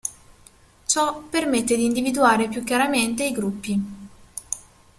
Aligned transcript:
Ciò 0.87 1.19
permette 1.21 1.75
di 1.75 1.85
individuare 1.85 2.47
più 2.49 2.63
chiaramente 2.63 3.23
i 3.23 3.31
gruppi. 3.31 3.83